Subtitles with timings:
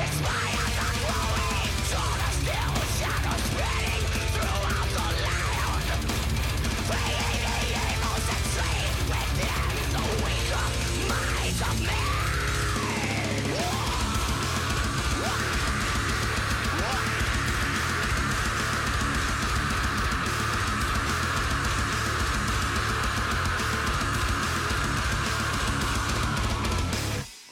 [0.00, 0.57] It's my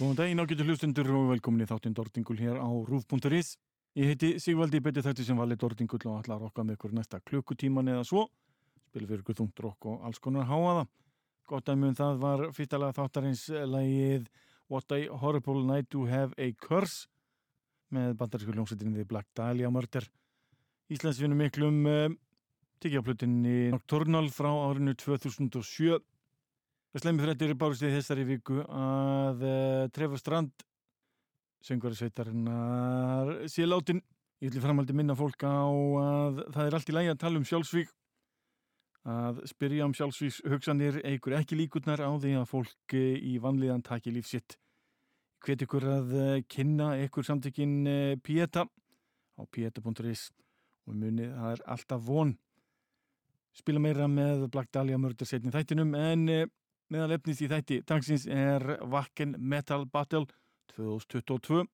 [0.06, 3.49] Góðan daginn ágættu hlustundur og velkomin í þáttinn Dordingul hér á rúf.is.
[3.99, 7.19] Ég heiti Sigvaldi Beti þetta sem vali Dordingul og ætla að rokka með ykkur næsta
[7.27, 8.22] klukkutíman eða svo.
[8.87, 10.87] Spilur fyrir ykkur þungt rokk og alls konar háaða.
[11.50, 14.31] Gott að mun það var fyrstalega þáttarins lægið
[14.71, 17.11] What a Horrible Night to Have a Curse
[17.91, 20.06] með bandarísku ljómsveitinni The Black Dahlia Murder.
[20.87, 22.06] Íslandsvinum miklum uh,
[22.78, 25.99] tikið á plutinni Nocturnal frá árinu 2007
[26.96, 30.62] Fréttir bárust í þessari viku að uh, Trefur Strand
[31.60, 34.00] söngvari sveitarinnar sé látin.
[34.40, 35.69] Ég ætli framaldi minna fólk á
[36.00, 37.93] að það er allt í lægi að tala um sjálfsvík
[39.12, 44.16] að spyrja um sjálfsvíks hugsanir eigur ekki líkurnar á því að fólk í vanlíðan taki
[44.16, 44.56] lífsitt.
[45.44, 47.76] Hvet ykkur að uh, kynna ykkur samtökin
[48.25, 48.64] Pieta
[49.37, 50.31] á pieta.is
[50.88, 52.38] og munið það er alltaf von.
[53.52, 56.31] Spila meira með Black Dahlia mörður setni þættinum en
[56.93, 60.27] meðal efnist í þætti dagsins er Wacken Metal Battle
[60.77, 61.65] 2022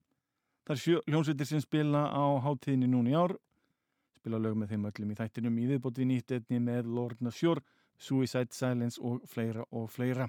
[0.62, 3.37] það er sjö hljómsveitir sem spila á hátíðinni núna í ár
[4.23, 5.59] spila lög með þeim öllum í þættinum.
[5.59, 7.62] Í viðbót við nýtt etni með Lord Nashor
[7.99, 10.29] Suicide Silence og fleira og fleira.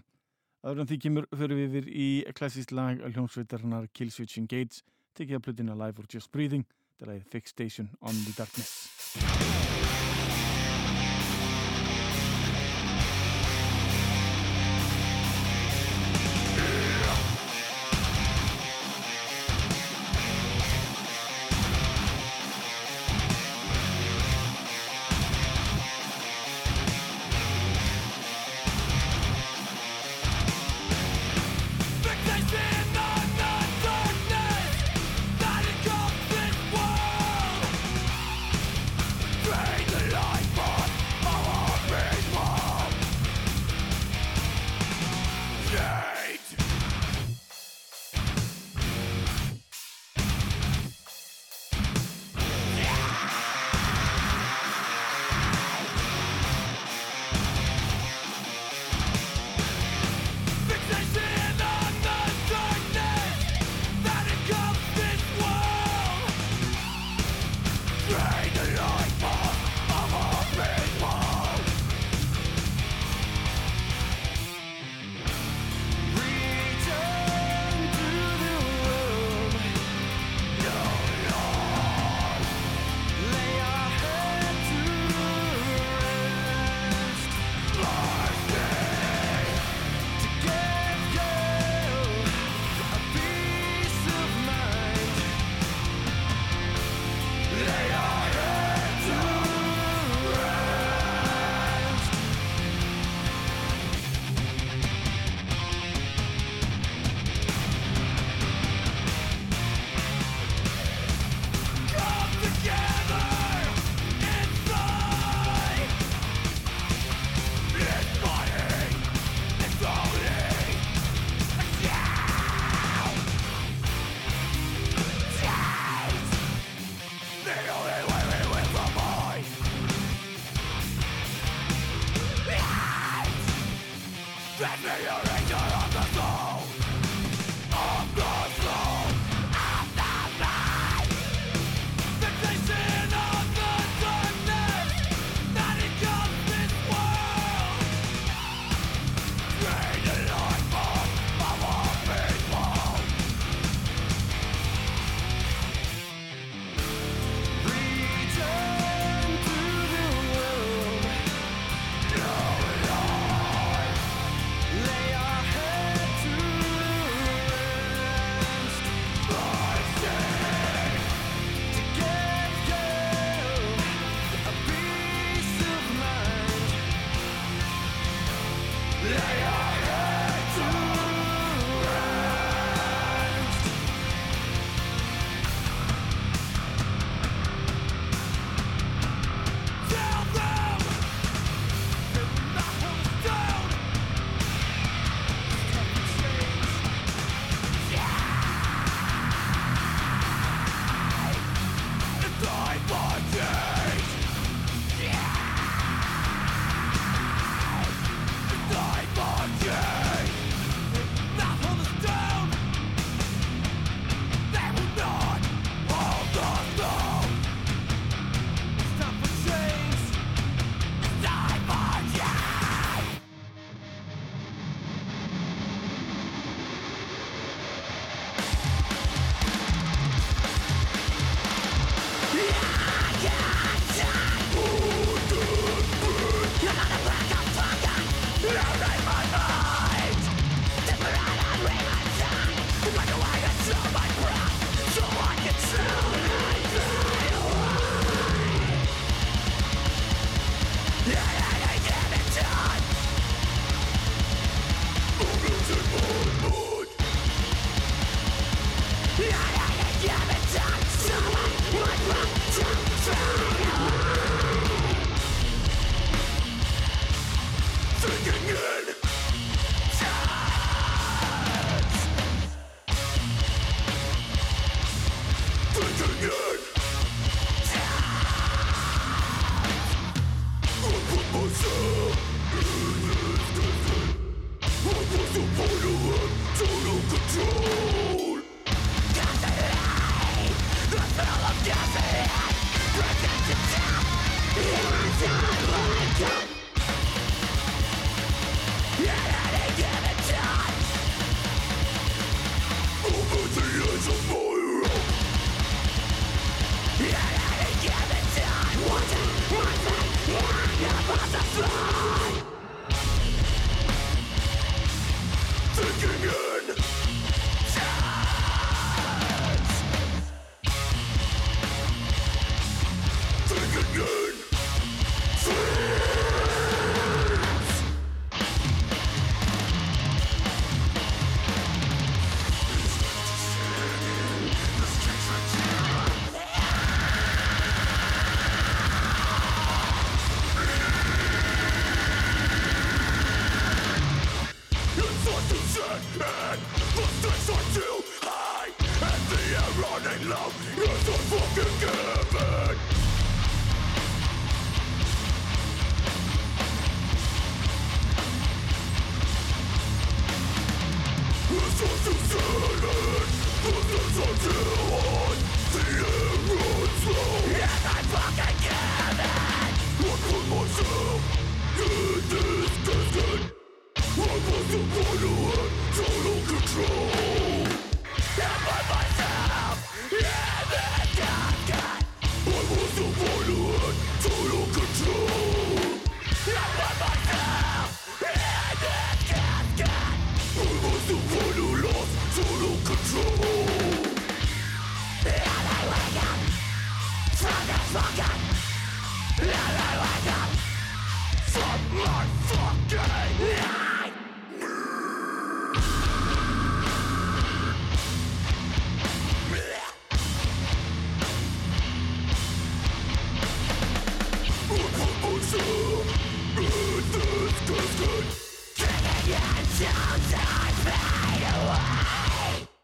[0.63, 2.07] Aðra en því kemur fyrir við yfir í
[2.37, 4.81] klassíst lag hljómsveitarnar Killswitch Engage
[5.13, 6.65] tekið að plutina Live or Just Breathing
[6.97, 9.72] það er Fix Station on the Darkness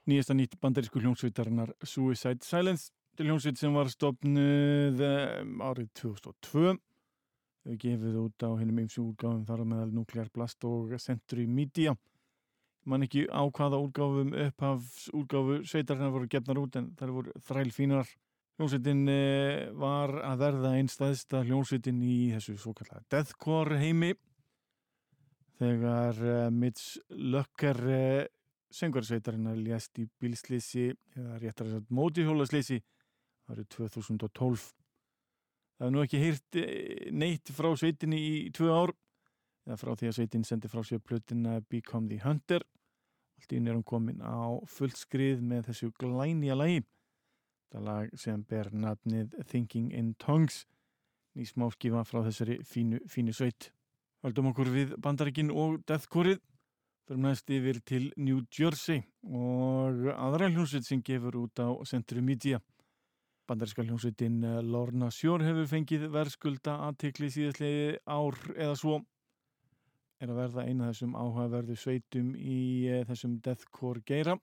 [0.09, 2.91] nýjasta nýtt bandarísku hljómsveitarinnar Suicide Silence.
[3.19, 6.77] Hljómsveit sem var stopnud árið 2002
[7.69, 11.95] þau gefið út á hennum eins og úrgáðum þar meðal Nuclear Blast og Century Media.
[12.89, 17.73] Mann ekki á hvaða úrgáðum upphafs úrgáðu sveitarinnar voru gefnar út en það voru þræl
[17.75, 18.15] fínar.
[18.59, 24.13] Hljómsveitin eh, var að verða einstaðista hljómsveitin í þessu svo kallega deathcore heimi.
[25.59, 27.79] Þegar uh, Mitch Lökker
[28.75, 32.79] söngarsveitarinnar lést í bílslýsi eða réttar að mótihjólaslýsi
[33.49, 34.65] árið 2012
[35.79, 36.59] það er nú ekki hýrt
[37.15, 38.93] neitt frá sveitinni í tvö ár
[39.69, 42.63] eða frá því að sveitin sendi frá sér plötina Become the Hunter.
[43.39, 46.81] Allt ín er hún komin á fullskrið með þessu glænja lagi.
[47.69, 50.63] Það lag sem ber nafnið Thinking in Tongues
[51.37, 53.69] ný smáskifa frá þessari fínu, fínu sveit.
[54.25, 56.41] Haldum okkur við bandarækin og deathcore-ið
[57.09, 62.59] fyrir næst yfir til New Jersey og aðra hljómsveit sem gefur út á Century Media.
[63.49, 68.99] Bandaríska hljómsveitin eh, Lorna Shore hefur fengið verðskulda aðtikli síðastlegi ár eða svo
[70.21, 74.37] er að verða eina þessum áhugaverðu sveitum í eh, þessum deathcore geira.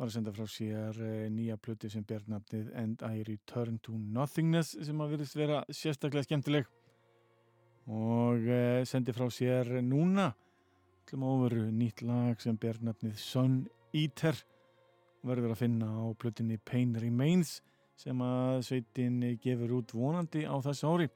[0.00, 3.98] Var að senda frá sér eh, nýja plöti sem ber nafnið And I Return to
[4.00, 6.72] Nothingness sem að virðist vera sérstaklega skemmtileg
[7.86, 8.48] og
[8.88, 10.32] sendi frá sér núna
[11.06, 13.60] til ofuru nýtt lag sem ber nafnið Sun
[13.94, 14.38] Eater
[15.26, 17.60] verður að finna á plötinni Pain Remains
[17.96, 21.08] sem að sveitin gefur út vonandi á þessu ári.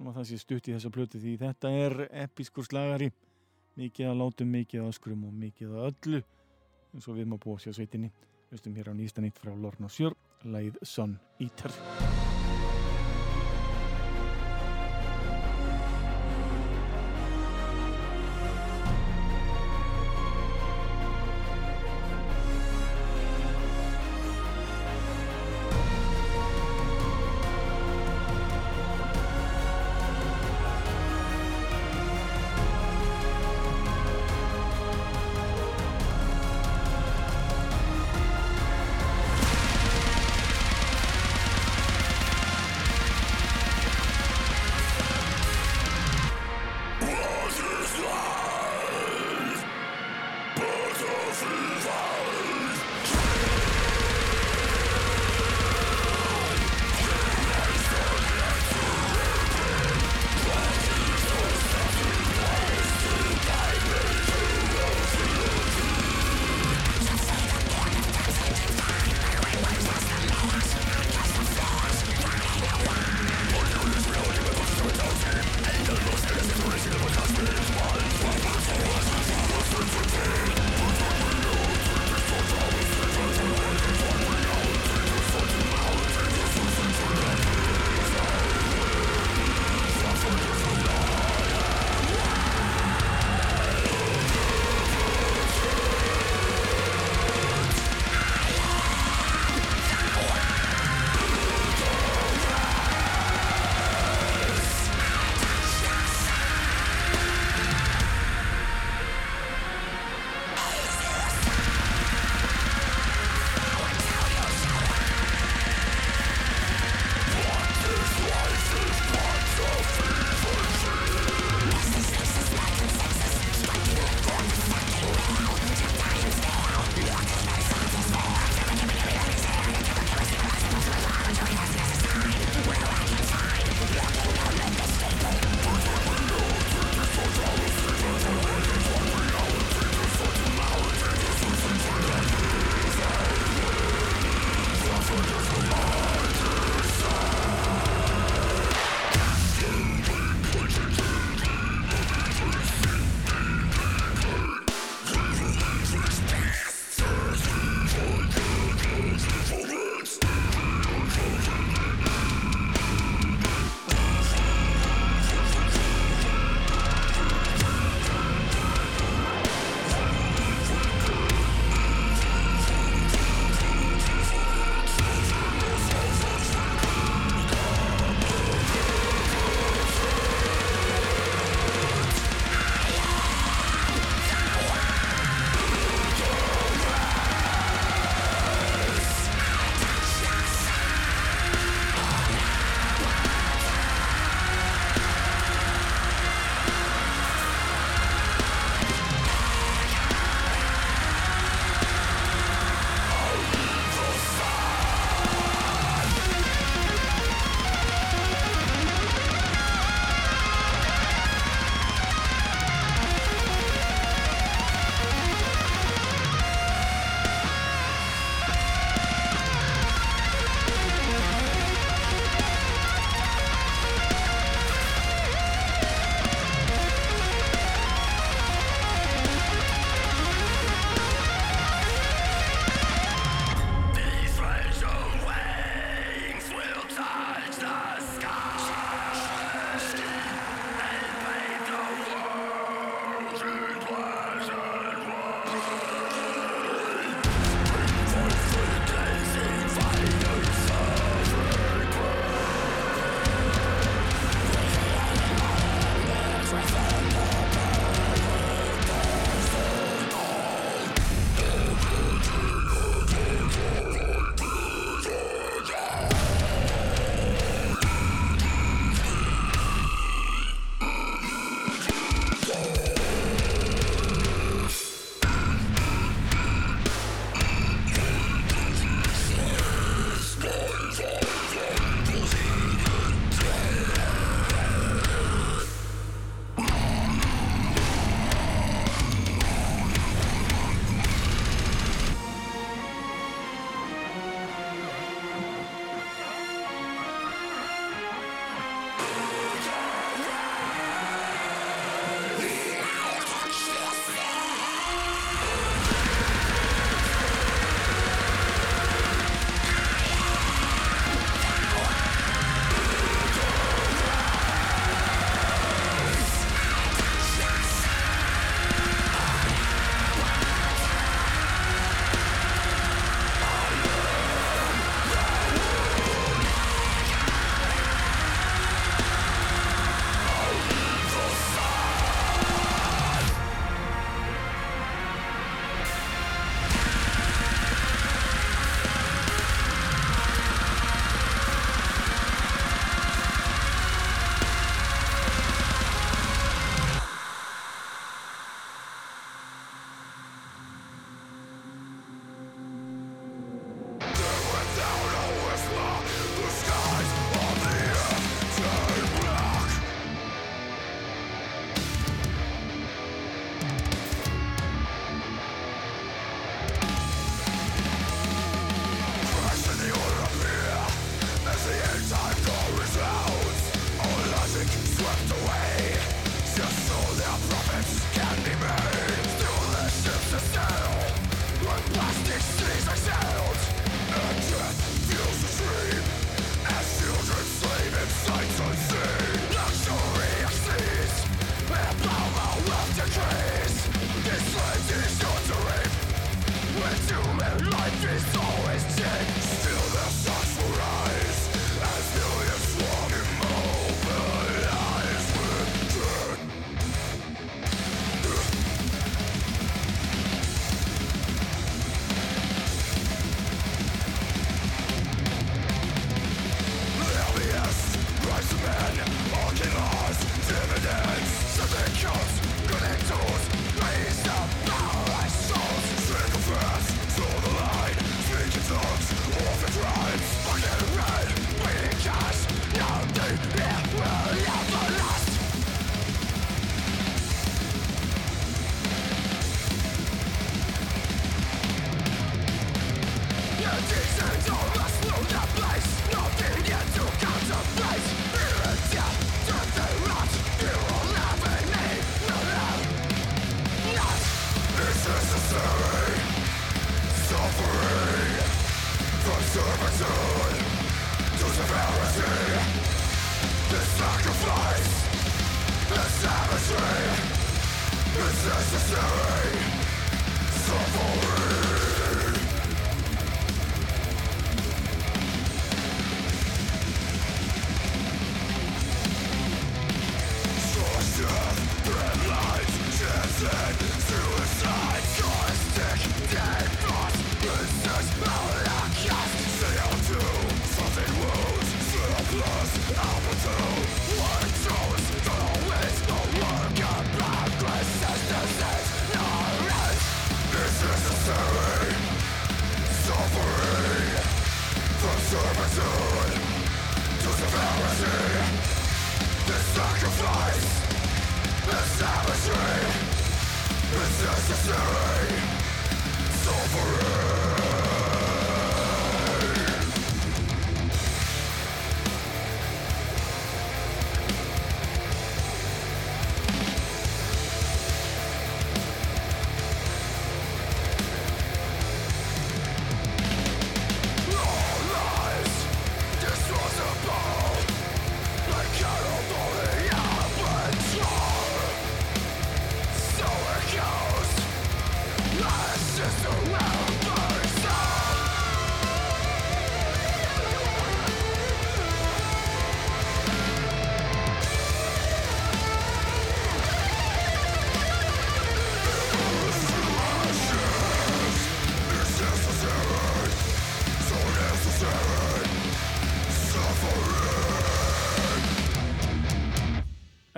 [0.00, 3.12] Og það sé stutt í þessa plöti því þetta er episkur slagari.
[3.78, 6.22] Mikið að látum, mikið að skrum og mikið að öllu.
[6.94, 8.10] Eins og við má búa sér sveitinni.
[8.50, 12.23] Við stum hér á nýsta nýtt frá Lorna Sjörn leið Sun Eater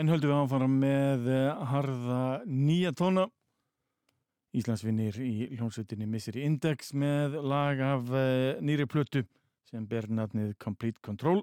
[0.07, 3.25] En höldum við áfara með eh, harða nýja tóna.
[4.55, 9.25] Íslandsvinnir í hljómsveitinni Missir Index með lag af uh, nýri plötu
[9.67, 11.41] sem ber nafnið Complete Control.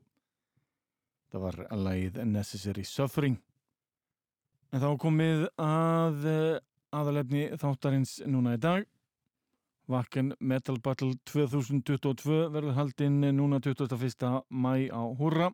[1.33, 3.35] Það var lagið Necessary Suffering.
[4.71, 6.63] En þá komið að uh,
[6.95, 8.87] aðalefni þáttarins núna í dag.
[9.91, 14.39] Wacken Metal Battle 2022 verður haldinn núna 21.
[14.47, 15.51] mæ á Húrra.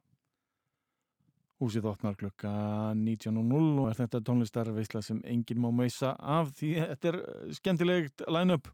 [1.59, 2.49] Húsið opnar klukka
[2.95, 8.23] 19.00 og er þetta tónlistarveisla sem enginn má meysa af því þetta er eh, skemmtilegt
[8.31, 8.69] line-up.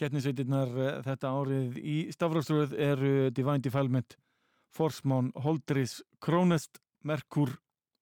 [0.00, 4.16] Kettnisveitirnar eh, þetta árið í Stafröðsröð eru Divine Defilement,
[4.72, 7.52] Forsmán, Holdris, Krónest, Merkur,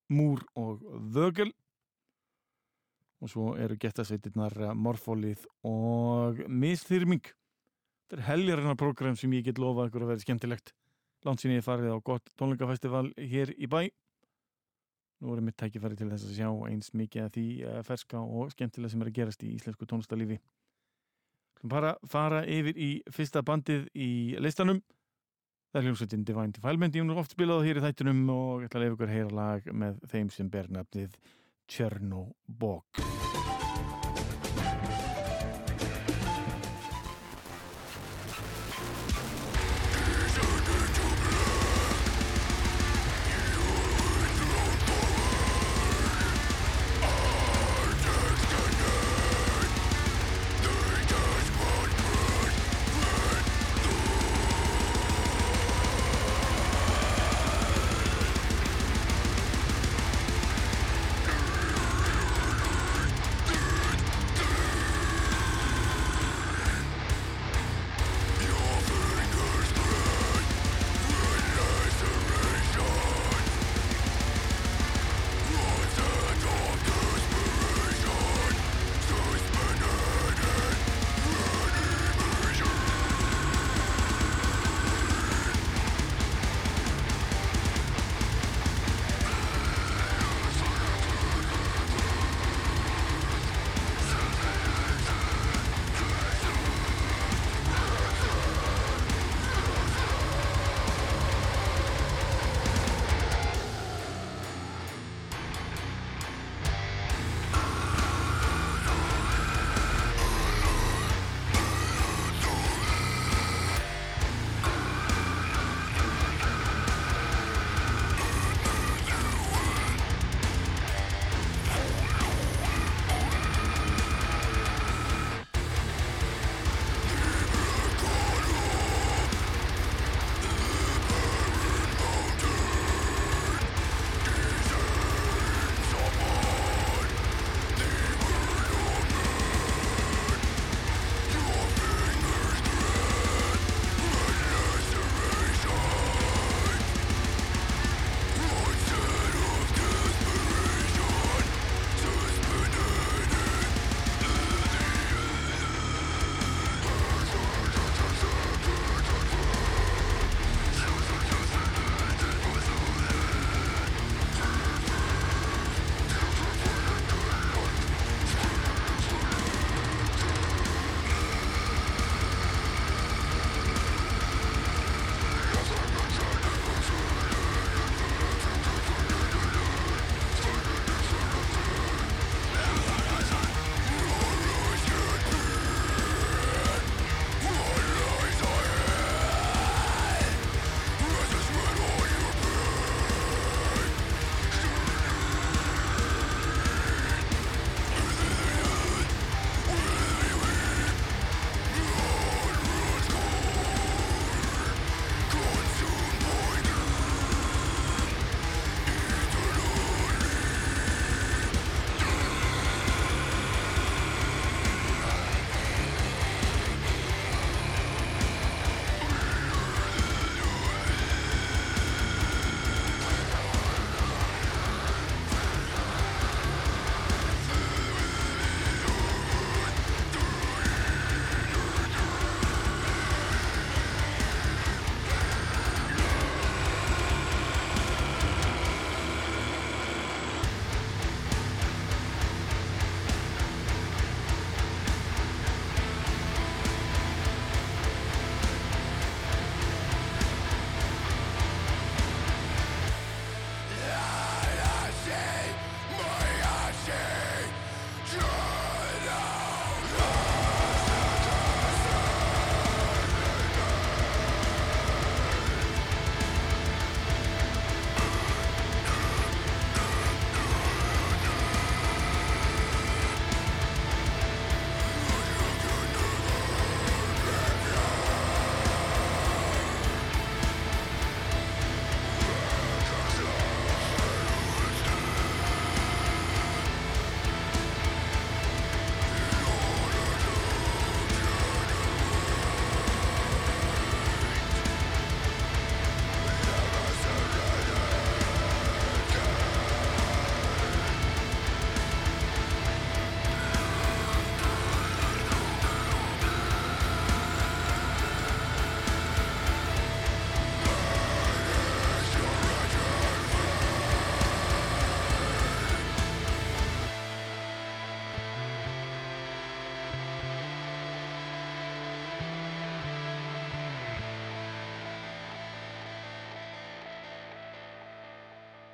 [0.07, 0.79] Múr og
[1.11, 1.51] Vögel.
[3.19, 7.27] Og svo eru gettasveitirnar eh, Morfólið og Misþyrming.
[8.07, 10.71] Þetta er heljarinnar program sem ég get lofað ykkur að vera skemmtilegt
[11.39, 13.87] sín ég farið á gott tónleikafestival hér í bæ.
[15.23, 18.51] Nú er mitt tækifæri til þess að sjá eins mikið að því eh, ferska og
[18.51, 20.39] skemmtilega sem er að gerast í íslensku tónlistalífi
[21.63, 24.09] bara fara yfir í fyrsta bandið í
[24.43, 24.81] listanum.
[25.73, 28.81] Það er hljómsveitin Divine Defilement ég hef oft spilað hér í þættunum og ég ætla
[28.81, 31.17] að lefa ykkur heyra lag með þeim sem ber nafnið
[31.71, 33.03] Tjörnobók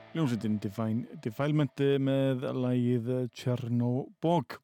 [0.10, 0.56] Ljónsveitin
[1.22, 4.56] Defilement með lægið Tjernobog.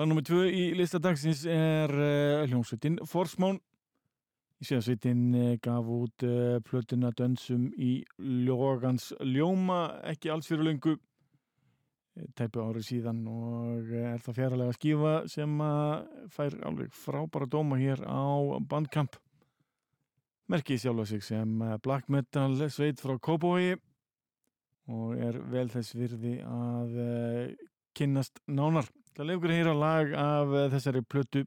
[0.00, 0.22] Lag nr.
[0.24, 3.58] 2 í listadagsins er uh, hljónsveitin Forsmán.
[4.62, 10.94] Í séðarsveitin uh, gaf út uh, plötuna dönsum í Ljógans Ljóma, ekki alls fyrir löngu,
[12.38, 15.52] tæpu árið síðan og er það fjaralega skífa sem
[16.32, 19.20] fær alveg frábæra dóma hér á Bandcamp.
[20.48, 23.76] Merkið sjálfa sig sem black metal sveit frá Kópói
[24.88, 26.96] og er vel þess virði að
[27.98, 28.88] kynnast nánar.
[29.16, 31.44] Það lefur hér á lag af þessari plötu.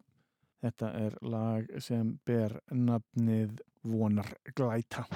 [0.61, 5.07] Þetta er lag sem ber nafnið Vonar Glæta.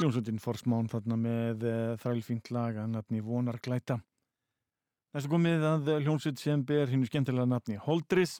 [0.00, 3.98] Hljómsveitin Forsmán þarna með uh, þrælfínt lag að nafni Vonarglæta.
[5.12, 8.38] Þessu komið að hljómsveit sem ber hinnu skemmtilega nafni Holdris.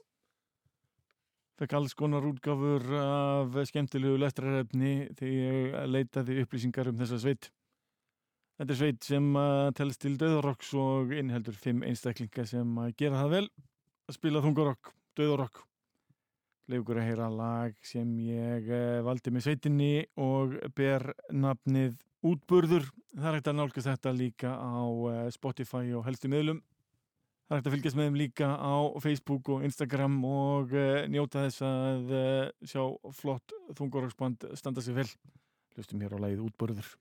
[1.61, 7.51] Fekk alls konar útgáfur af skemmtilegu lestrarefni þegar ég leitaði upplýsingar um þessa sveit.
[8.57, 13.21] Þetta er sveit sem uh, telst til döðarokks og innheldur fimm einstaklinga sem uh, gera
[13.21, 13.47] það vel
[14.09, 15.67] að spila þungarokk, döðarokk
[16.71, 22.85] leikur að heyra lag sem ég uh, valdi með sveitinni og ber nafnið Útburður.
[23.15, 26.61] Það er hægt að nálgast þetta líka á uh, Spotify og helstu miðlum.
[27.49, 31.47] Það er hægt að fylgjast með þeim líka á Facebook og Instagram og uh, njóta
[31.49, 32.15] þess að
[32.63, 32.85] sjá
[33.23, 35.09] flott þungarokksband standa sig vel.
[35.77, 36.95] Hlustum hér á lagið Útburður.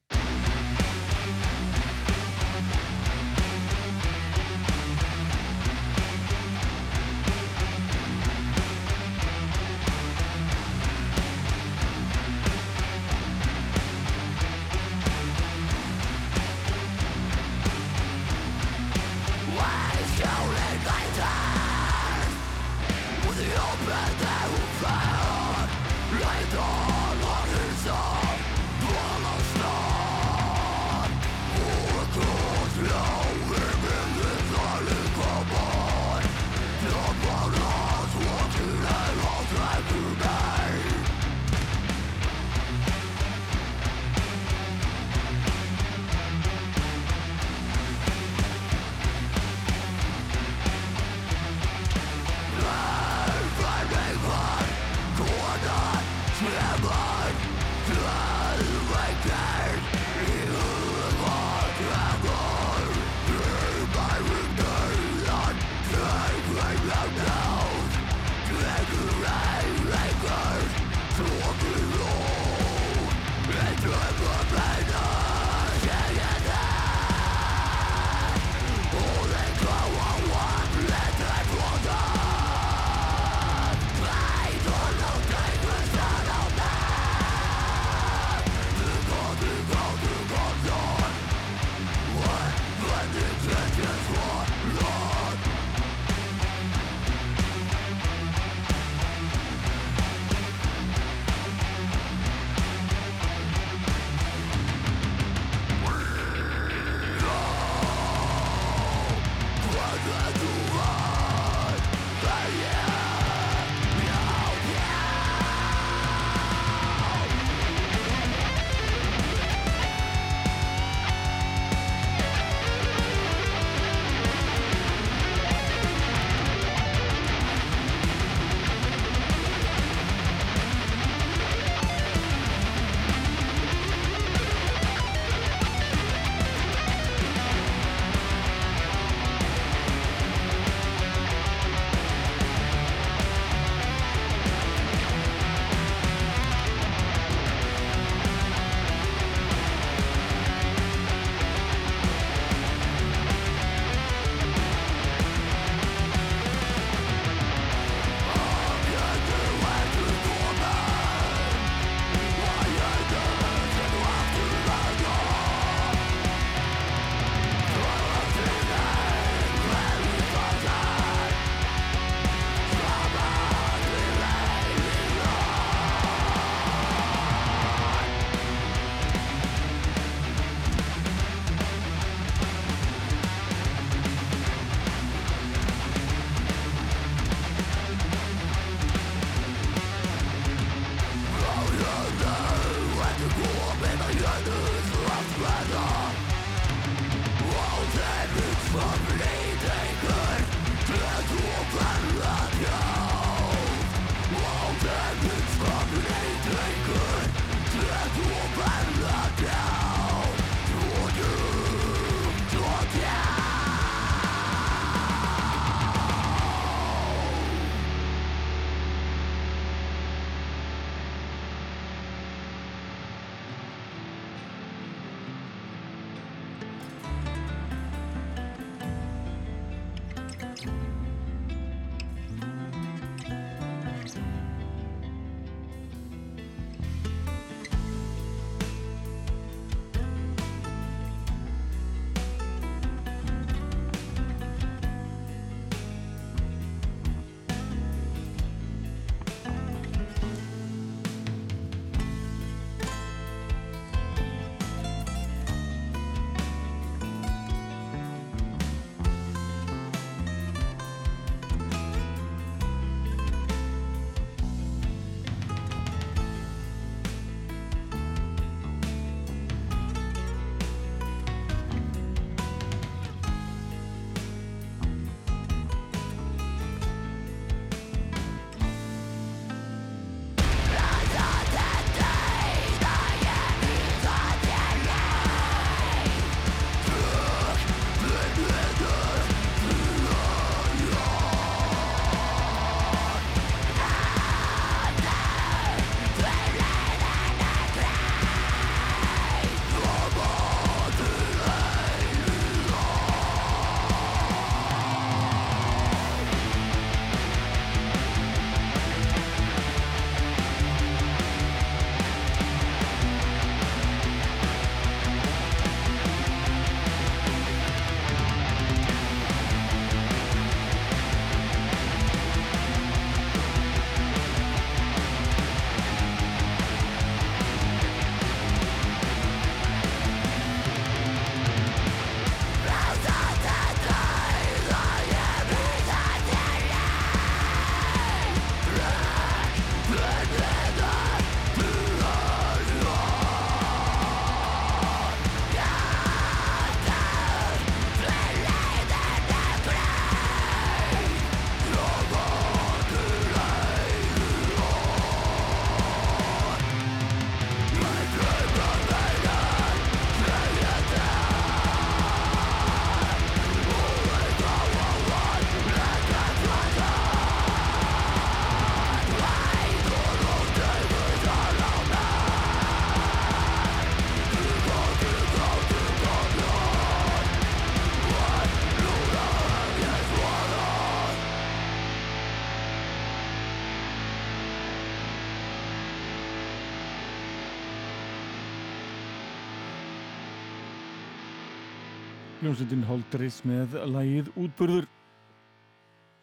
[392.49, 394.85] Hljómsveitin Holdris með lægið Útburður.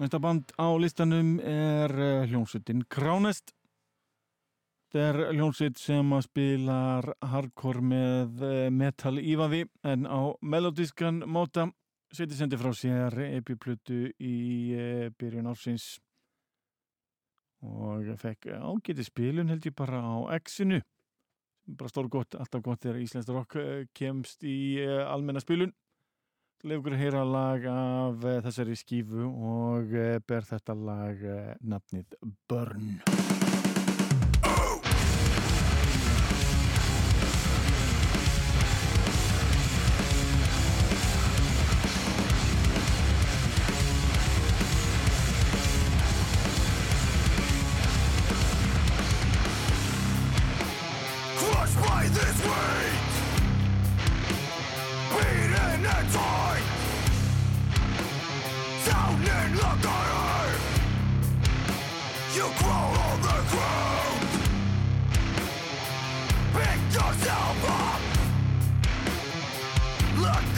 [0.03, 3.53] Næsta band á listanum er eh, hljómsveitin Kránest.
[4.91, 11.69] Þetta er hljómsveit sem spilar hardcore með eh, metal ívafi en á melodískan móta
[12.11, 14.35] seti sendi frá sér epiplutu í
[14.75, 15.93] eh, byrjun ársins
[17.63, 20.83] og fekk ágæti spilun held ég bara á X-inu
[21.71, 23.61] bara stór gott, alltaf gott þegar Íslands rock
[23.95, 25.71] kemst í almenna spilun
[26.67, 32.19] Leifur heyra lag af uh, þessari skífu og uh, ber þetta lag uh, nafnið
[32.51, 32.97] Burn.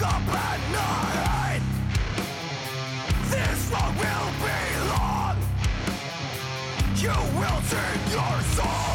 [0.03, 1.62] up at night.
[3.30, 4.59] This road will be
[4.92, 5.36] long.
[6.96, 8.88] You will sing your song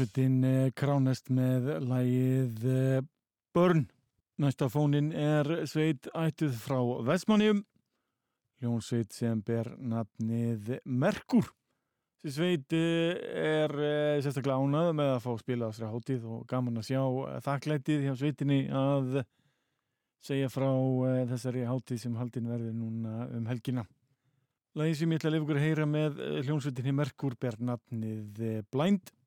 [0.00, 3.02] hljómsveitin eh, kránest með lægið eh,
[3.52, 3.82] Börn.
[4.40, 7.60] Næsta fónin er sveit ættuð frá Vestmannium,
[8.62, 11.50] hljómsveit sem ber nafnið Merkur.
[12.24, 13.12] Þessi sveit eh,
[13.60, 13.76] er
[14.24, 17.04] sérstaklega ánað með að fá spila á sér hátíð og gaman að sjá
[17.50, 19.22] þakklætið hjá sveitinni að
[20.24, 20.72] segja frá
[21.28, 23.84] þessari hátíð sem haldin verður núna um helgina.
[24.80, 29.18] Lægi sem ég ætla að lifa ykkur að heyra með hljómsveitinni Merkur ber nafnið Blind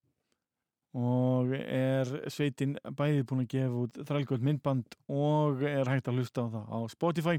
[0.94, 6.46] og er sveitin bæði búin að gefa út þrælgöld myndband og er hægt að hlusta
[6.46, 7.36] á það á Spotify.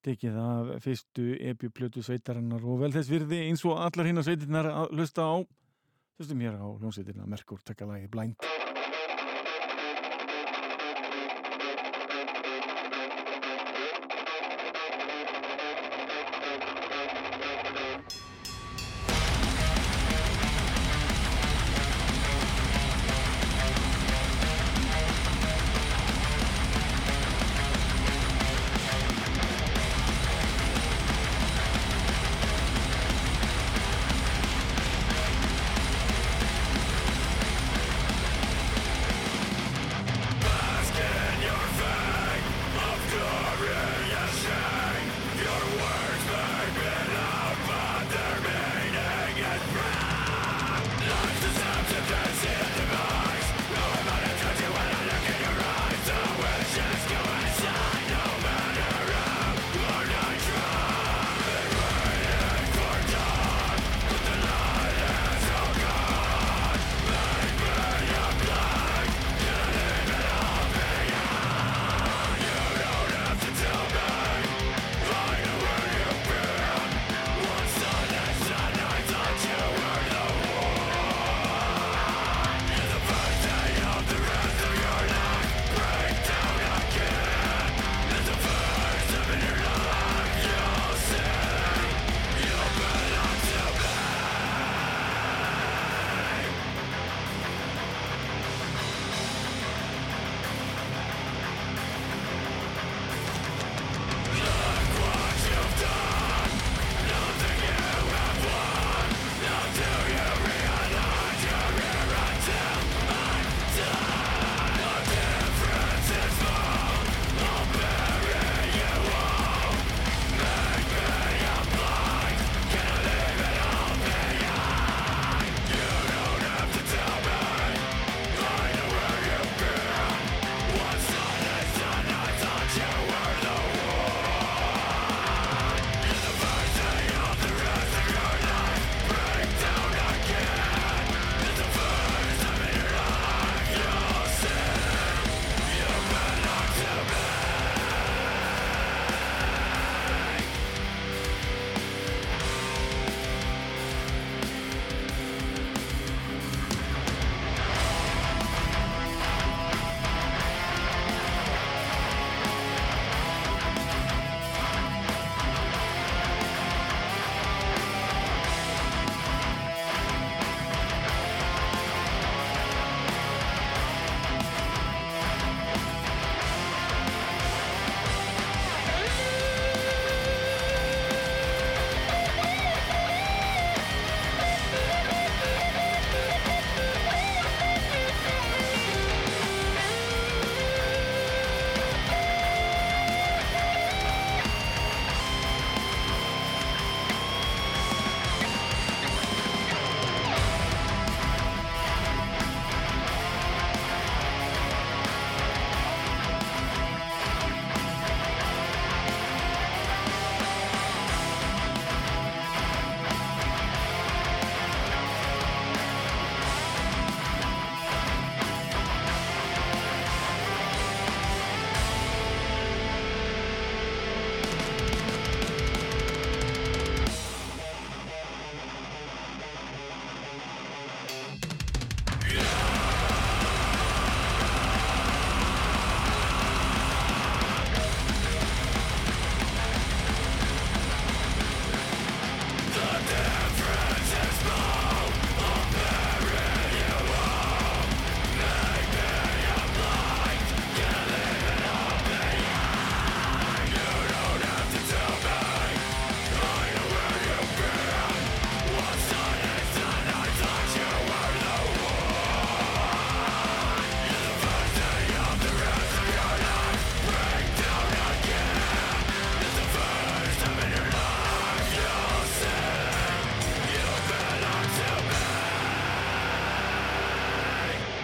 [0.00, 4.70] Tekið af fyrstu epi-plötu sveitarinnar og vel þess virði eins og allar hinn að sveitinnar
[4.72, 5.36] að hlusta á.
[6.20, 8.49] Þessum hér á hljómsveitina Merkur takkalagi Blind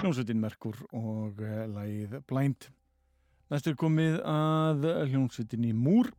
[0.07, 2.69] hljómsveitin Merkur og uh, lagið Blind.
[3.51, 6.13] Næst er komið að hljómsveitinni Múr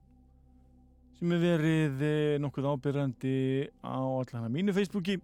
[1.16, 3.38] sem er verið uh, nokkuð ábyrrandi
[3.80, 5.16] á allan að mínu Facebooki.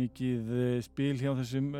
[0.00, 1.70] Mikið uh, spil hjá þessum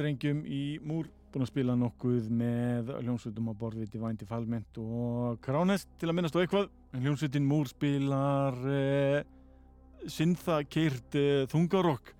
[0.00, 1.12] drengjum í Múr.
[1.28, 6.38] Búin að spila nokkuð með hljómsveitum á borðið Divine Defilement og Kránest til að minnast
[6.38, 6.70] á eitthvað.
[6.96, 8.56] En hljómsveitin Múr spilar
[10.08, 11.18] syntha-keirt
[11.52, 12.14] þungarokk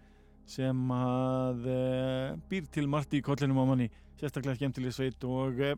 [0.48, 3.88] sem að uh, býr til margt í kollinum á manni
[4.18, 5.74] sérstaklega skemmtileg sveit og uh,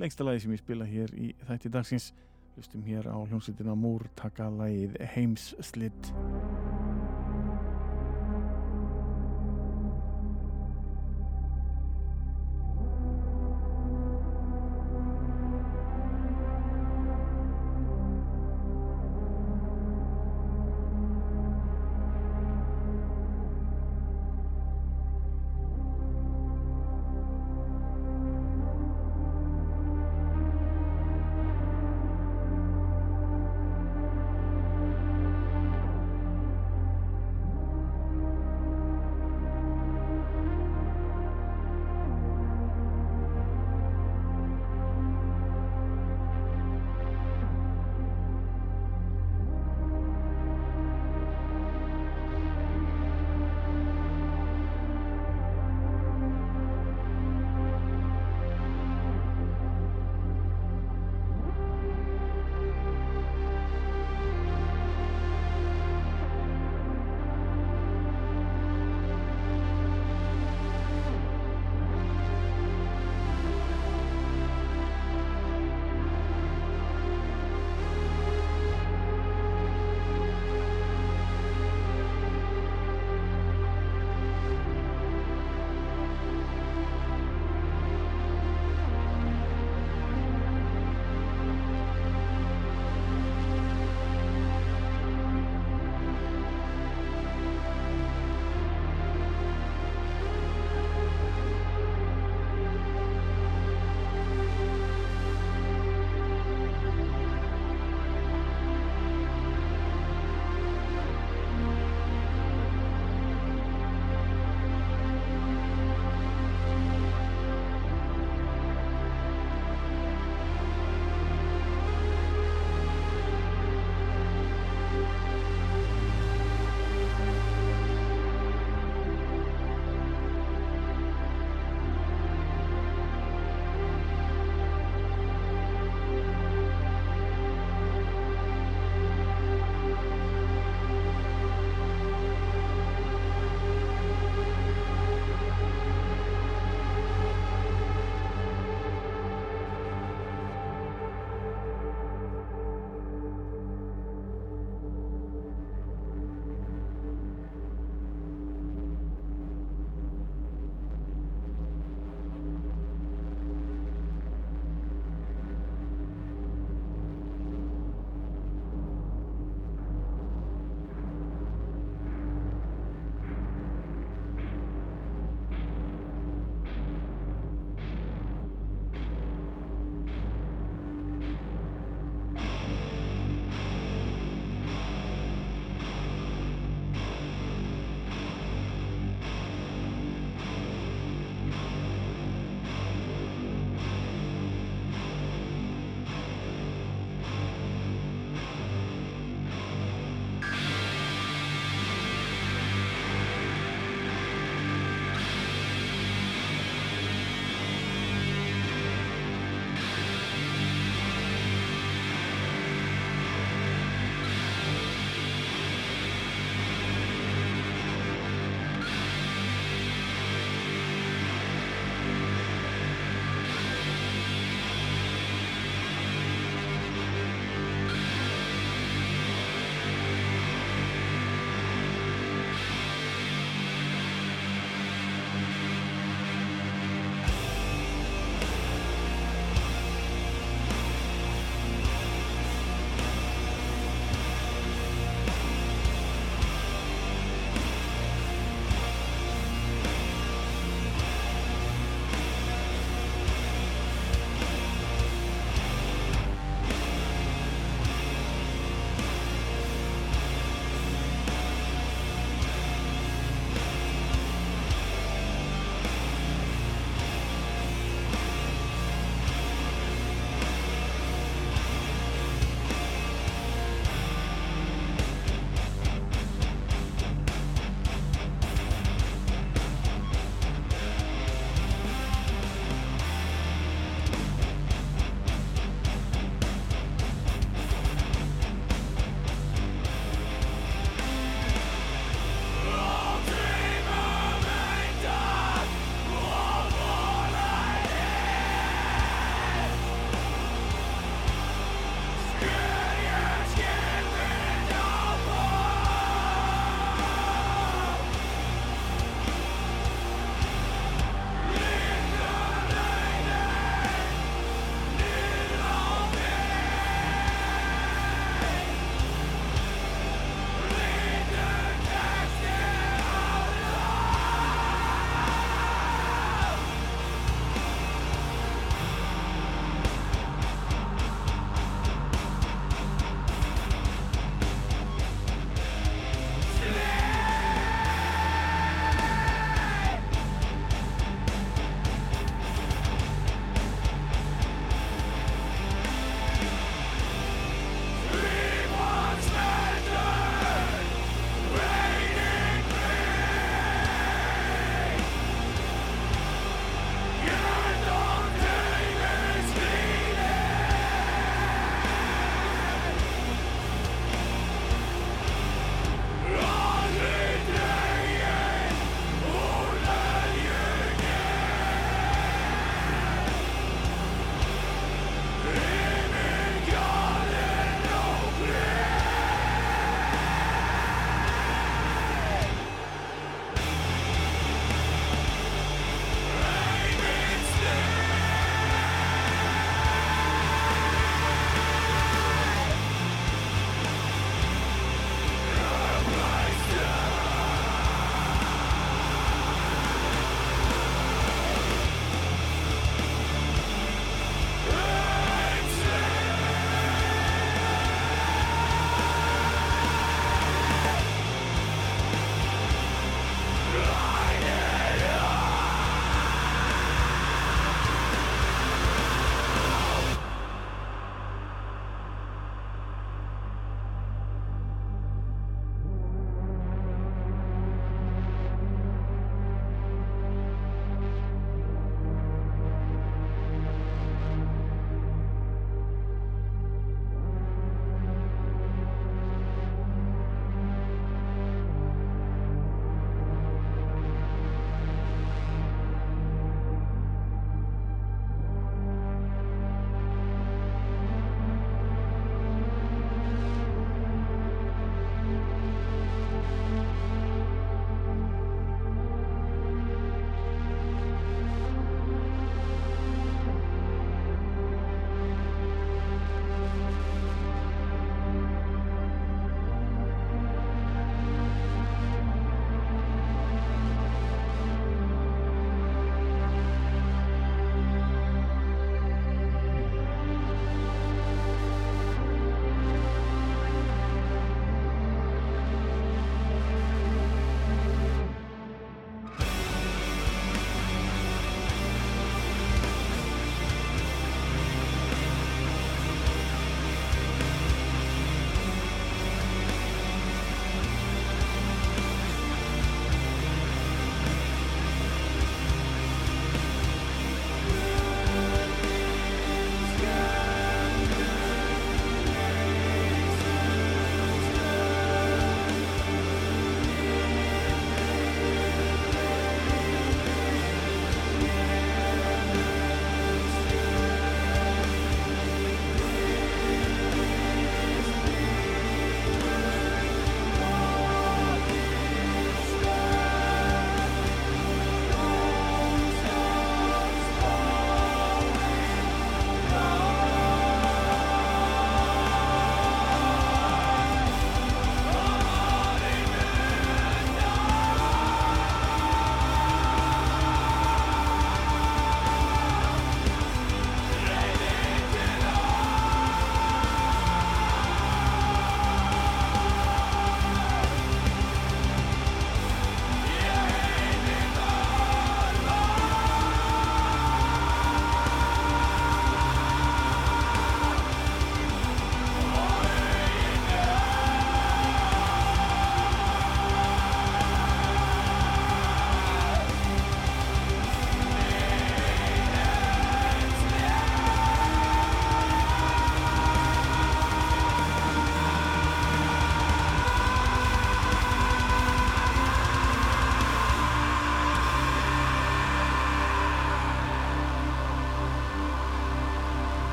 [0.00, 2.12] lengsta lagi sem ég spila hér í þætti dagsins.
[2.54, 5.52] Hlustum hér á hljómsveitina Múr taka lagið Heims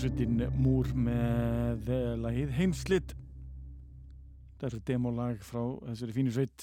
[0.00, 1.90] hljómsveitin Múr með
[2.22, 3.10] lagið Heimslitt
[4.56, 6.62] þetta er demolag frá þessari fínu sveit.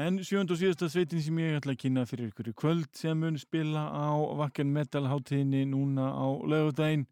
[0.00, 3.36] En sjönd og síðasta sveitin sem ég ætla að kynna fyrir ykkur kvöld sem mun
[3.36, 7.04] spila á Vakken Metal háttíðinni núna á lögudaginn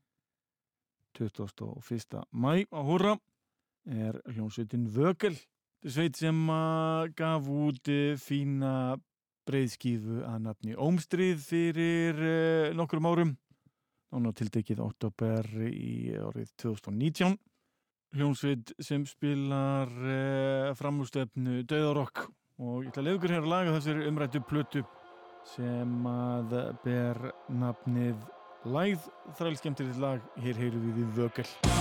[1.18, 2.22] 21.
[2.32, 3.18] mæ á Húra
[3.84, 5.36] er hljómsveitin Vögel.
[5.36, 6.40] Þetta er sveit sem
[7.18, 8.96] gaf út eh, fína
[9.44, 12.24] breyðskífu að nafni Ómstrið fyrir
[12.72, 13.36] nokkrum árum
[14.12, 17.36] nána tiltekið oktober í árið 2019
[18.16, 22.24] hljómsveit sem spilar eh, framústefnu Dauðarokk
[22.58, 24.84] og ég ætla að leiður hér að laga þessari umrættu plötu
[25.54, 28.26] sem að ber nafnið
[28.66, 29.04] Læð
[29.38, 31.77] þrælskemtir lag, hér heyru við í vögel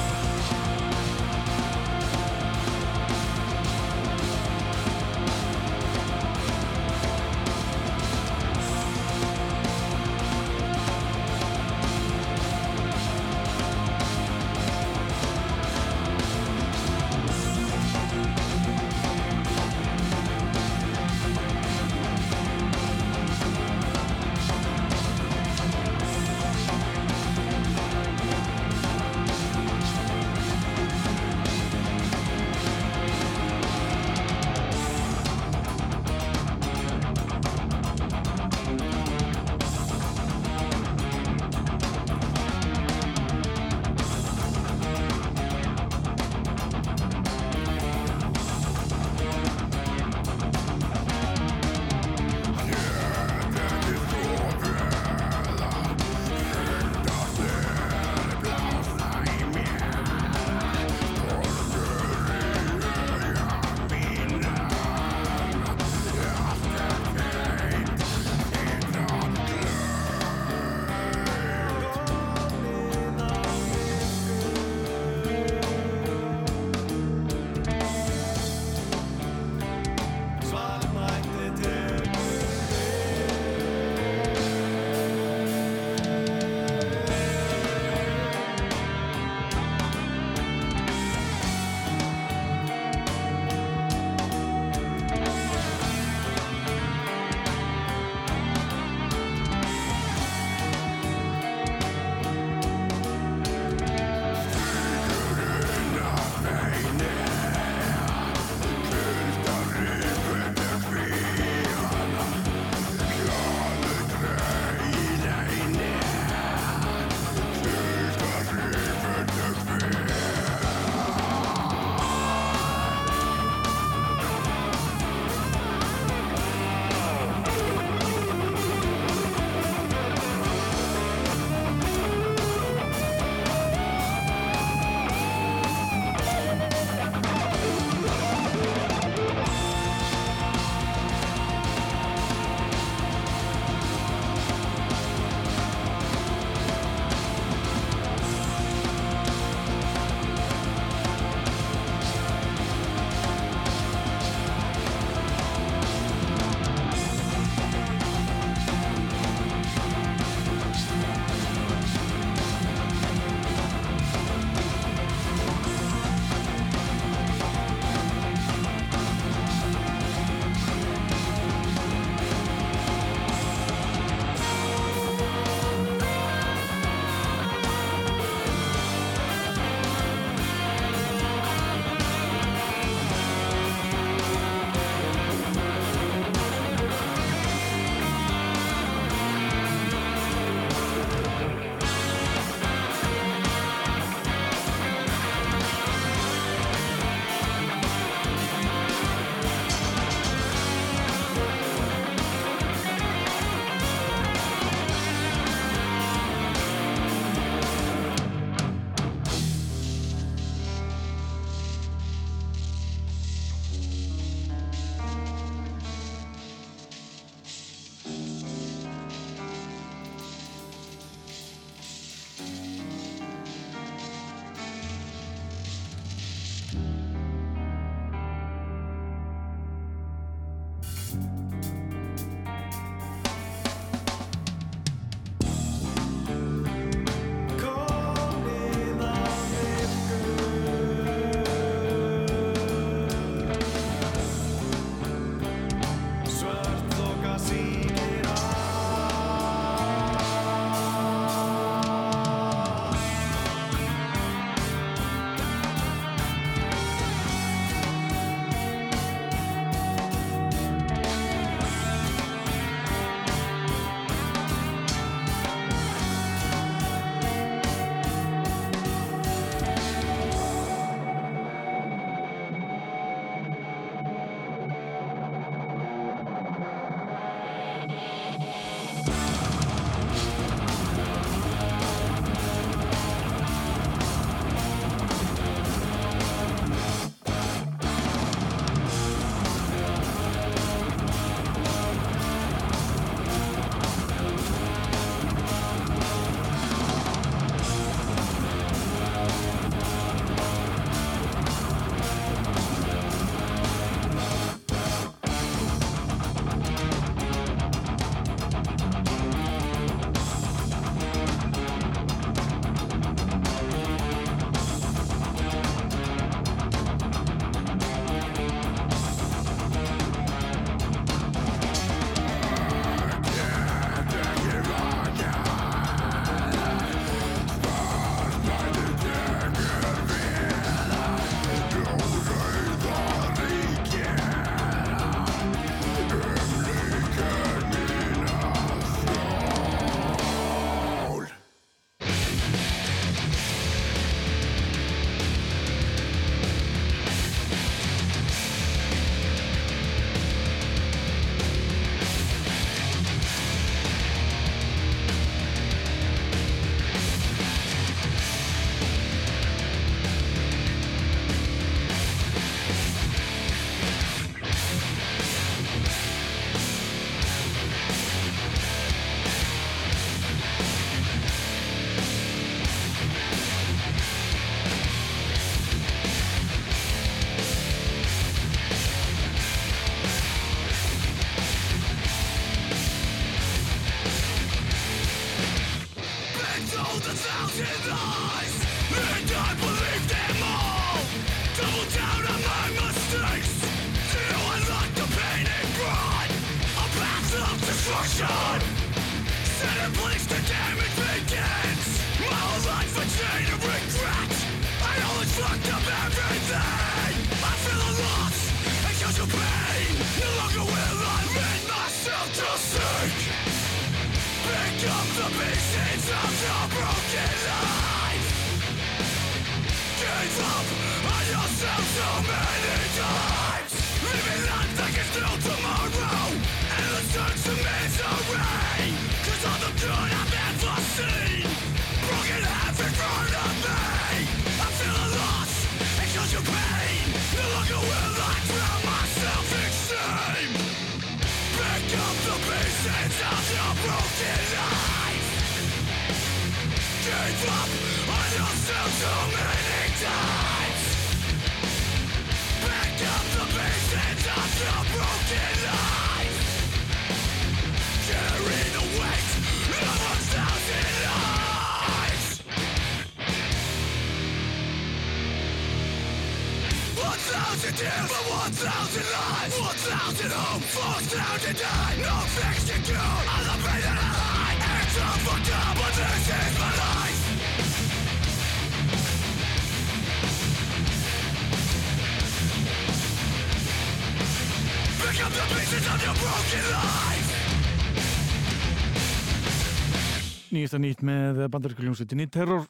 [490.67, 492.65] Nýjasta nýtt með bandarískuljónsettinni Terror.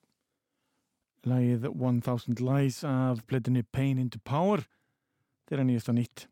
[1.26, 4.61] Lægið 1000 Lies af plötunni Pain into Power.
[5.49, 6.28] Þeirra nýjasta nýtt.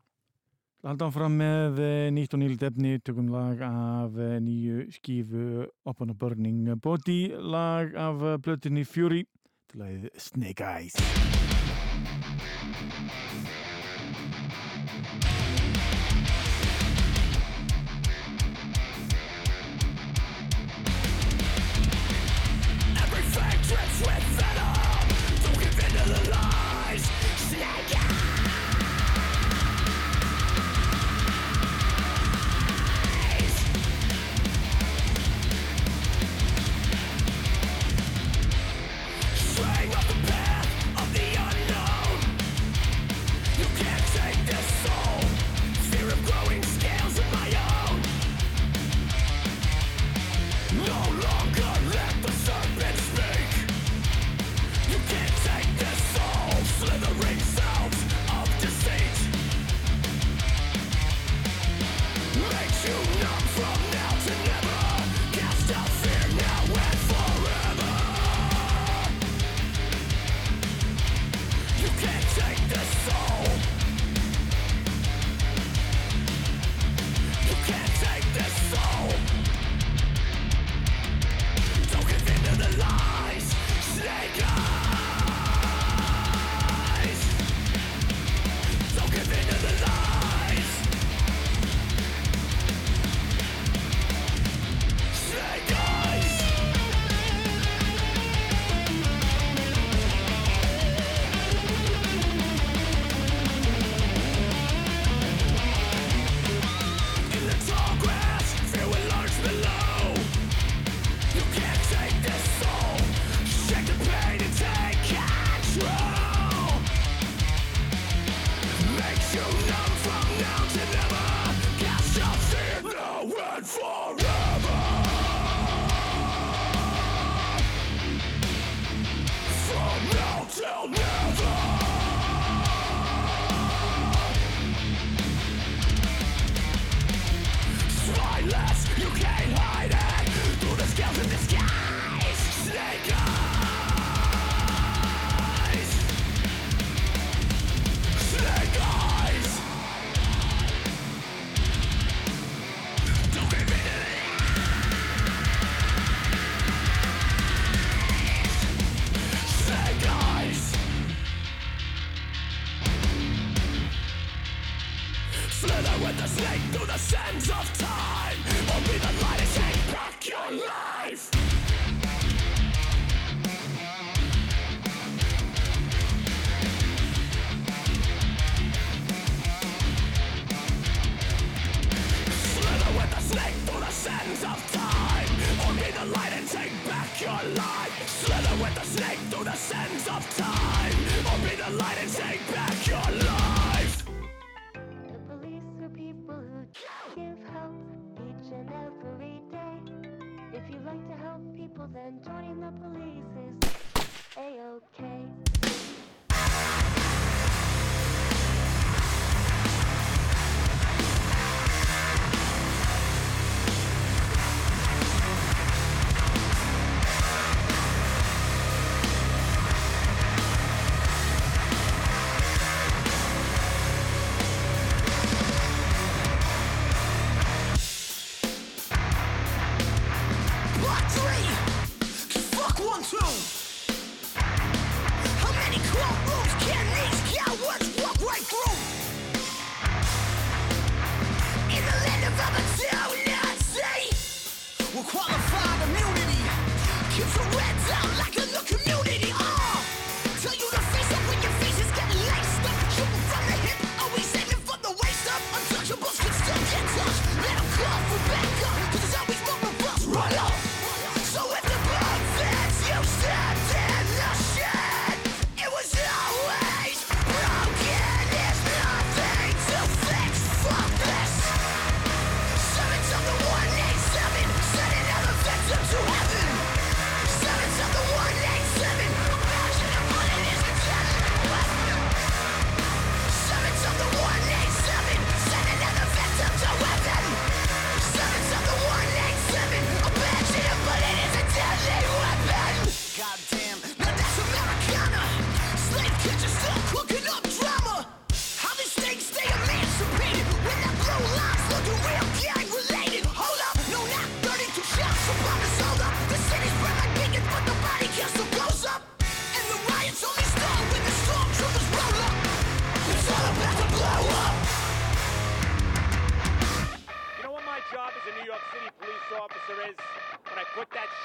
[0.86, 3.00] Haldan fram með eh, nýtt og nýlt efni.
[3.02, 7.34] Tökum lag af eh, nýju skífu Open a Burning Body.
[7.34, 9.24] Lag af plötunni Fury.
[9.66, 11.35] Til lagið Snake Eyes
[23.68, 24.75] drips with venom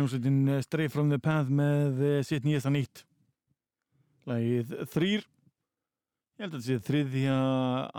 [0.01, 3.03] hljómsveitin eh, Stray from the Path með eh, sitt nýjast að nýtt.
[4.31, 5.27] Lægið þrýr
[6.41, 7.35] ég held að þetta sé þriðja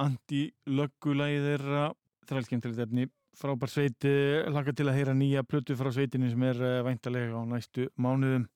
[0.05, 1.83] anti-löggulægið þeirra.
[2.31, 3.07] Þrælskemtilegt efni.
[3.37, 7.43] Frábær sveit eh, laka til að heyra nýja plötu frá sveitinu sem er væntalega á
[7.45, 8.49] næstu mánuðum.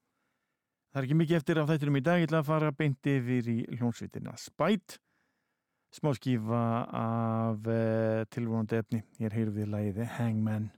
[0.90, 2.22] Það er ekki mikið eftir af þættinum í dag.
[2.24, 4.98] Ég ætla að fara beint yfir í hljómsveitina Spæt.
[5.94, 7.70] Smá skifa af
[8.34, 9.06] tilvonandi efni.
[9.22, 10.72] Hér heyru við lægið Hangman.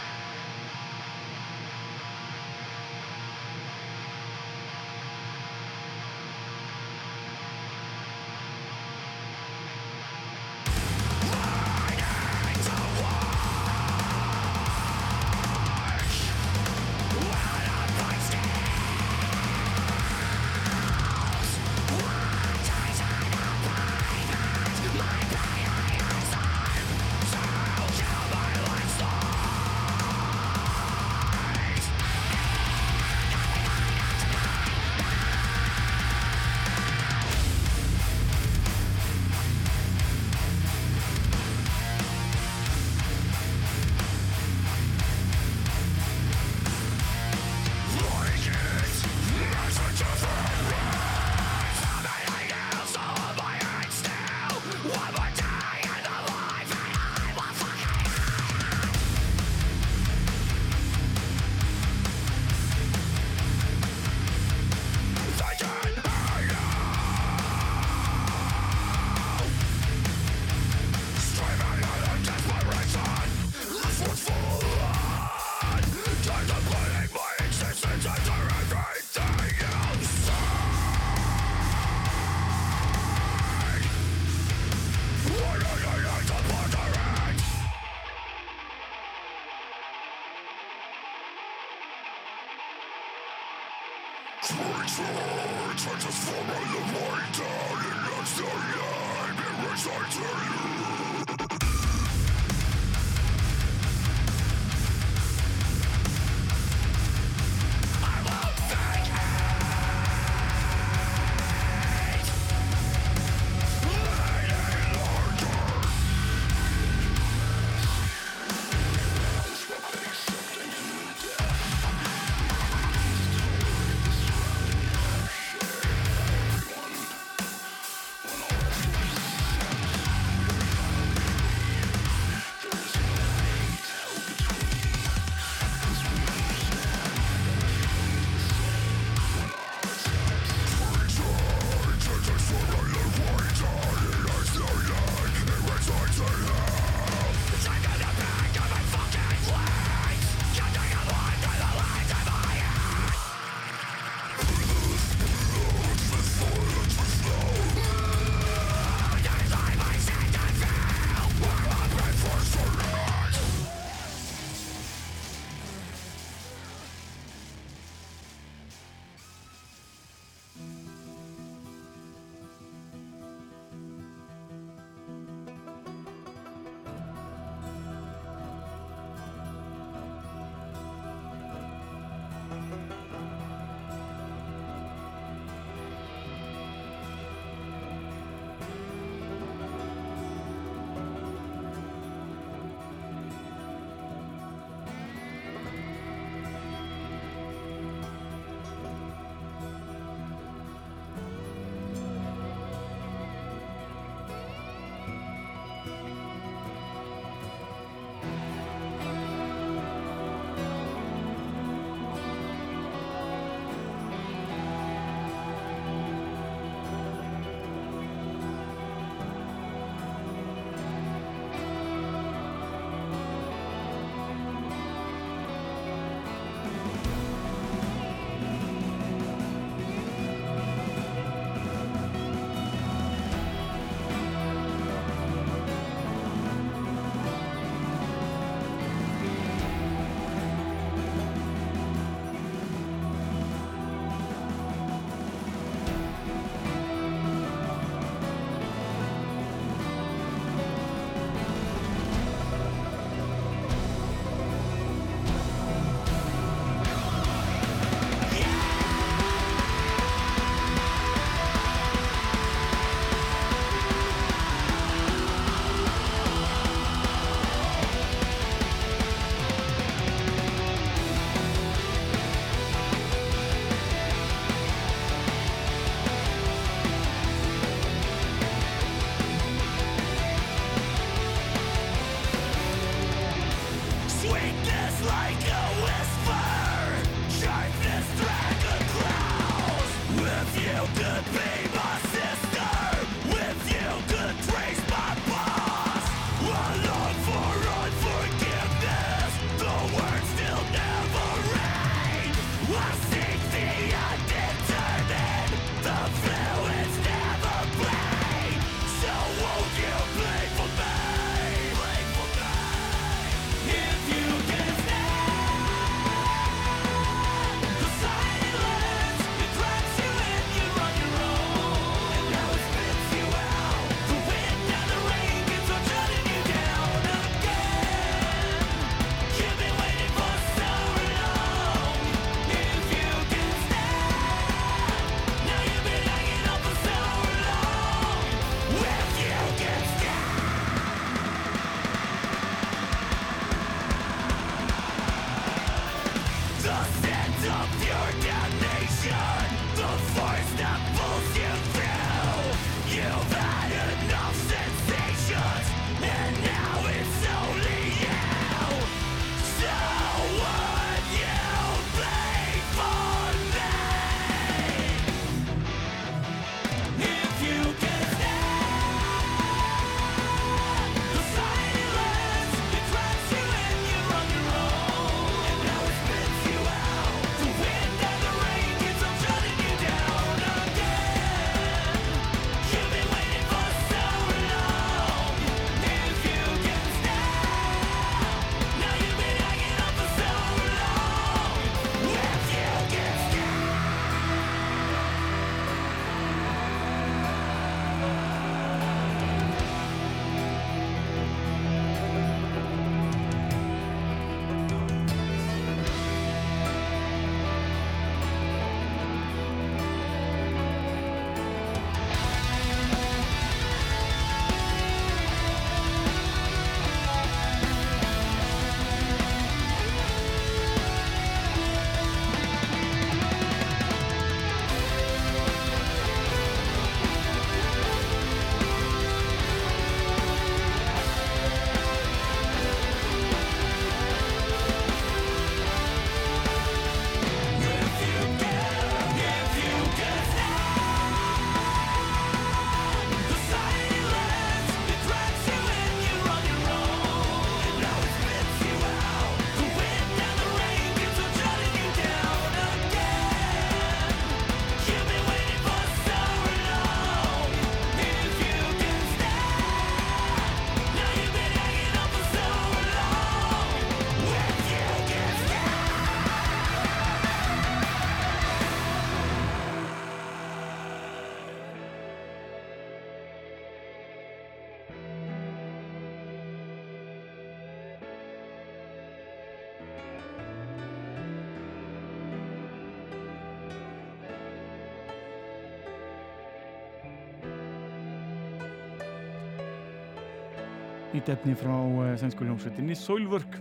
[491.28, 493.58] Nýtt efni frá uh, sænsku hljómsveitinni Soilwork.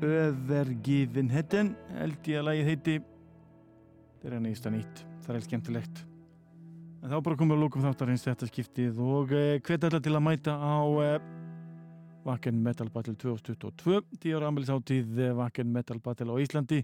[0.00, 2.94] Övergifin hetten held ég að lagið heiti.
[4.14, 5.02] Þetta er hann ísta nýtt.
[5.26, 5.98] Það er skemmtilegt.
[7.02, 10.14] En þá bara komum við að lókum þáttarins þetta skiptið og uh, hvet alla til
[10.16, 11.26] að mæta á uh,
[12.24, 16.78] Wacken Metal Battle 2022 10 ára ammælisáttíð uh, Wacken Metal Battle á Íslandi.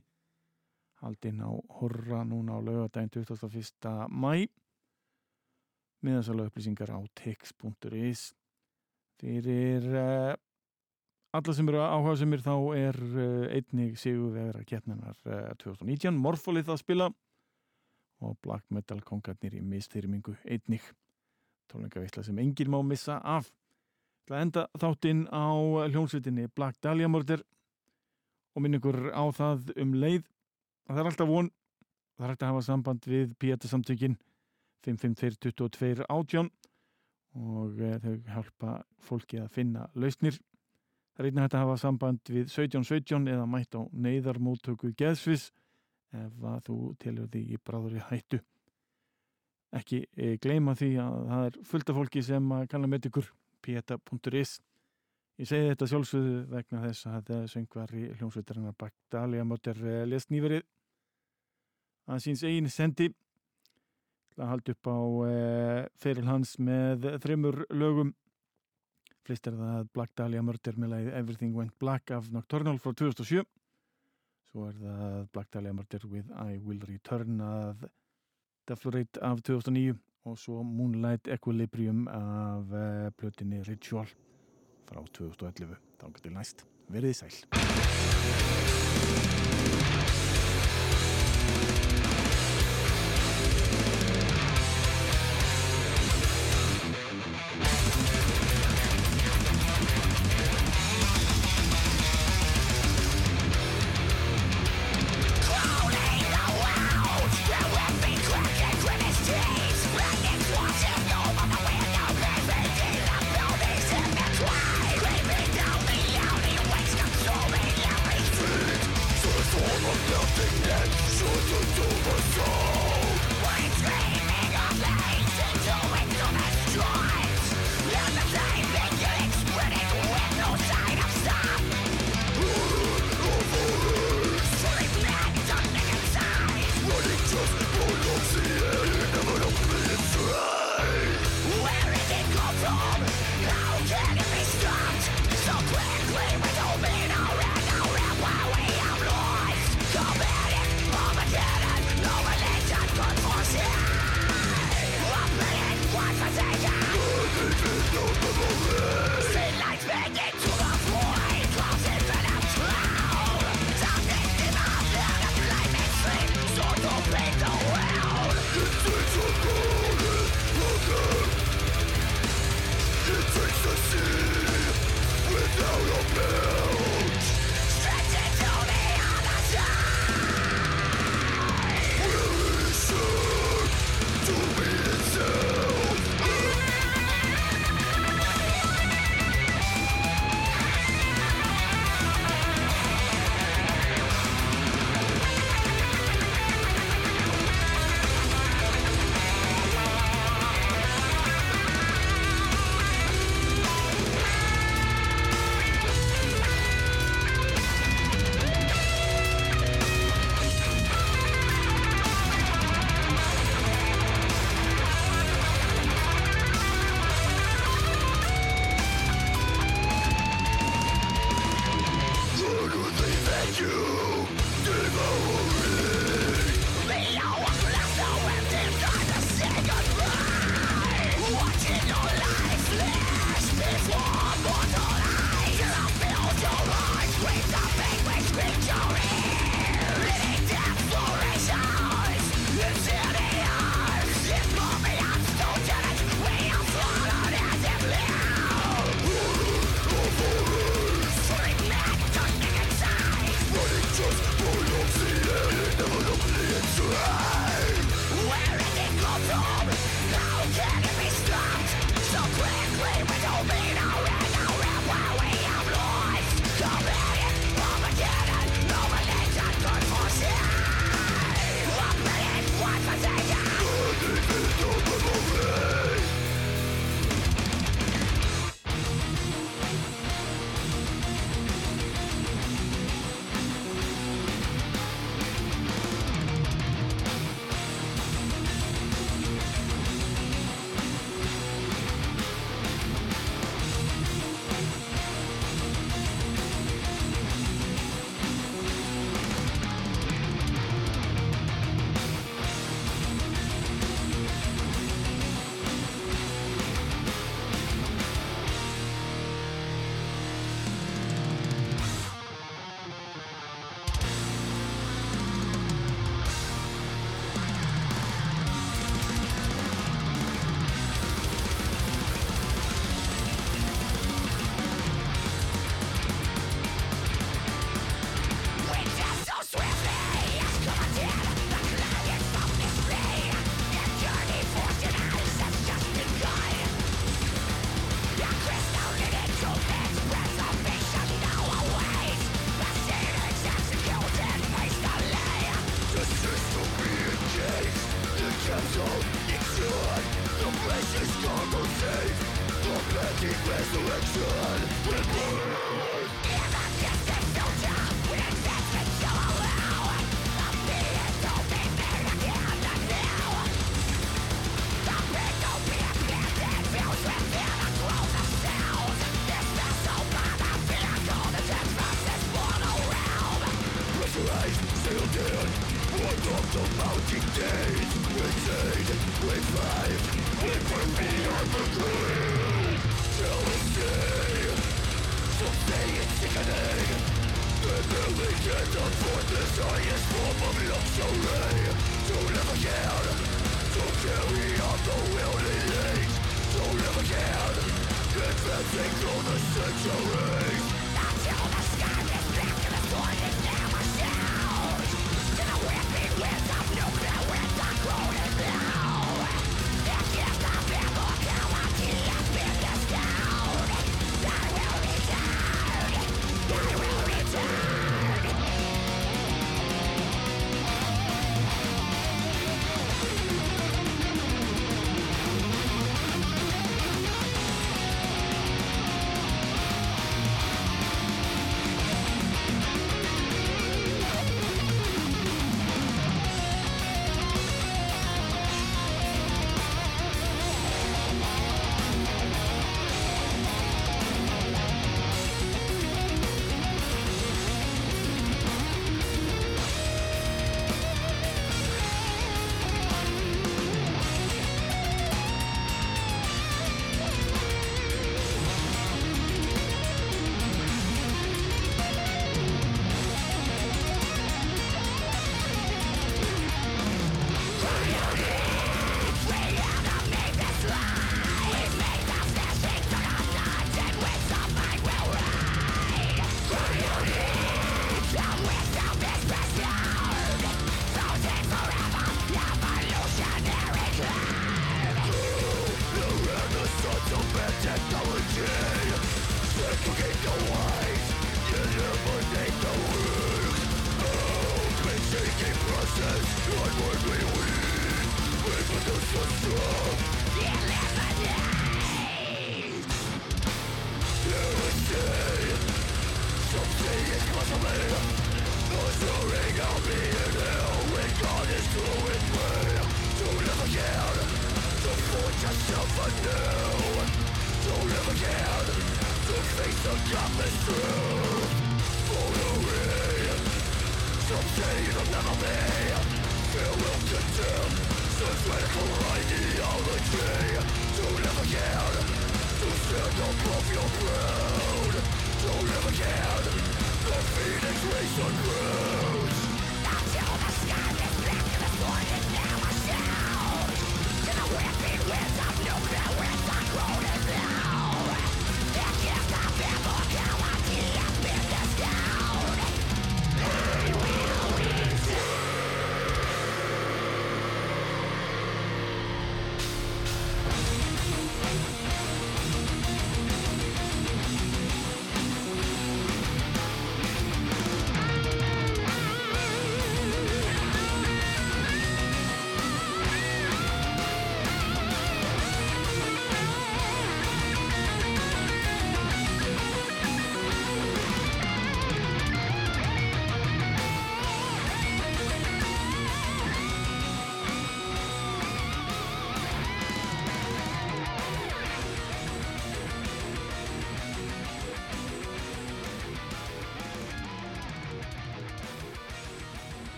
[1.01, 1.49] Haldinn á
[1.79, 3.89] Horra núna á laugadaginn 21.
[4.13, 4.51] mæ
[6.05, 8.35] miðansalega upplýsingar á tix.is
[9.19, 10.35] fyrir uh,
[11.37, 16.21] alla sem eru áhuga sem er þá er uh, einnig sigurvegar að keppninar uh, 2019
[16.23, 17.11] Morfolið að spila
[18.25, 20.83] og Black Metal kongarnir í mistyrmingu einnig.
[21.71, 23.53] Tónleikaveitla sem enginn má missa af.
[24.29, 25.47] Það enda þáttinn á
[25.89, 27.45] hljónsvitinni Black Dahlia Murder
[28.57, 30.25] og minn ykkur á það um leið.
[30.89, 31.51] Að það er alltaf von
[32.19, 34.17] það er hægt að hafa samband við Píata samtökin
[34.87, 36.51] 55222 átjón
[37.37, 38.75] og eh, þau hjálpa
[39.05, 40.39] fólki að finna lausnir.
[41.15, 45.49] Það er einnig hægt að hafa samband við 1717 eða mætt á neyðarmóttöku geðsvis
[46.15, 48.41] ef að þú telur því í bráðuri hættu.
[49.77, 53.29] Ekki e, gleyma því að það er fullt af fólki sem að kanna með ykkur
[53.67, 54.59] pieta.is
[55.39, 60.33] Ég segi þetta sjálfsögðu vegna þess að það söngvar í hljómsveitarinnar Bagdali að mótir lest
[60.35, 60.65] nýverið
[62.09, 63.13] að síns eigin sendi
[64.39, 64.99] að halda upp á
[65.29, 65.37] e,
[66.01, 68.15] feril hans með þreymur lögum
[69.29, 73.43] Flest er það Black Dahlia Murder með lagið Everything Went Black af Nocturnal frá 2007.
[74.49, 77.85] Svo er það Black Dahlia Murder with I Will Return af
[78.69, 79.93] Deflorate af 2009
[80.29, 84.09] og svo Moonlight Equilibrium af uh, plötinni Ritual
[84.89, 85.77] frá 2011.
[86.01, 86.67] Þá getur næst.
[86.89, 88.78] Verðið sæl.